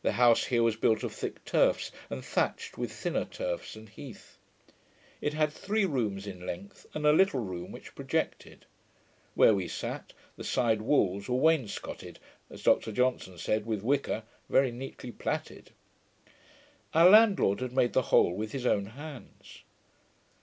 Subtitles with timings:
[0.00, 4.38] The house here was built of thick turfs, and thatched with thinner turfs and heath.
[5.20, 8.64] It had three rooms in length, and a little room which projected.
[9.34, 12.18] Where we sat, the side walls were WAINSCOTTED,
[12.48, 15.72] as Dr Johnson said, with wicker, very neatly plaited.
[16.94, 19.64] Our landlord had made the whole with his own hands.